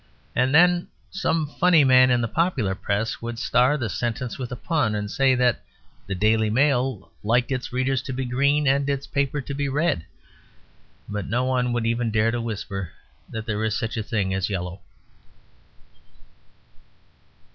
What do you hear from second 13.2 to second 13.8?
that there is